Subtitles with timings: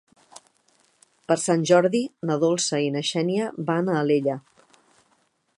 [1.31, 2.01] Per Sant Jordi
[2.31, 4.43] na Dolça i na Xènia van a Alella.